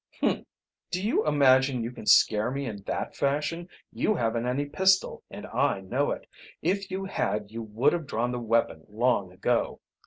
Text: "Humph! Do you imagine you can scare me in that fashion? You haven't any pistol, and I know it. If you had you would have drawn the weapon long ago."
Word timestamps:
"Humph! 0.19 0.47
Do 0.89 1.05
you 1.07 1.27
imagine 1.27 1.83
you 1.83 1.91
can 1.91 2.07
scare 2.07 2.49
me 2.49 2.65
in 2.65 2.77
that 2.87 3.15
fashion? 3.15 3.69
You 3.93 4.15
haven't 4.15 4.47
any 4.47 4.65
pistol, 4.65 5.21
and 5.29 5.45
I 5.45 5.81
know 5.81 6.09
it. 6.09 6.27
If 6.63 6.89
you 6.89 7.05
had 7.05 7.51
you 7.51 7.61
would 7.61 7.93
have 7.93 8.07
drawn 8.07 8.31
the 8.31 8.39
weapon 8.39 8.83
long 8.89 9.31
ago." 9.31 9.79